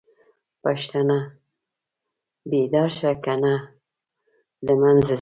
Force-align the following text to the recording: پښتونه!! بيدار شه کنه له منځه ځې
پښتونه!! 0.61 1.17
بيدار 2.49 2.89
شه 2.97 3.11
کنه 3.25 3.53
له 4.65 4.73
منځه 4.81 5.05
ځې 5.07 5.09